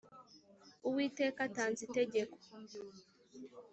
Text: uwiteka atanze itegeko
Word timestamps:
uwiteka 0.89 1.39
atanze 1.49 1.81
itegeko 1.87 2.35